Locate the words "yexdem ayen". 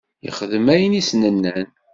0.25-0.99